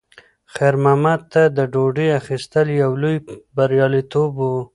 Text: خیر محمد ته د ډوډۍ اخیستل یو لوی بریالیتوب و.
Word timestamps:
خیر 0.53 0.75
محمد 0.83 1.21
ته 1.31 1.41
د 1.57 1.59
ډوډۍ 1.73 2.07
اخیستل 2.19 2.67
یو 2.81 2.91
لوی 3.01 3.15
بریالیتوب 3.55 4.31
و. 4.37 4.41